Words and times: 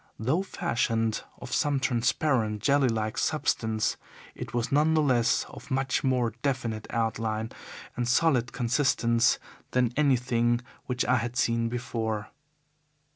Though 0.17 0.41
fashioned 0.41 1.21
of 1.39 1.53
some 1.53 1.79
transparent, 1.79 2.63
jelly 2.63 2.87
like 2.87 3.19
substance, 3.19 3.97
it 4.33 4.51
was 4.51 4.71
none 4.71 4.95
the 4.95 5.01
less 5.03 5.43
of 5.47 5.69
much 5.69 6.03
more 6.03 6.31
definite 6.41 6.87
outline 6.89 7.51
and 7.95 8.07
solid 8.07 8.51
consistence 8.51 9.37
than 9.73 9.93
anything 9.95 10.61
which 10.87 11.05
I 11.05 11.17
had 11.17 11.35
seen 11.35 11.69
before. 11.69 12.29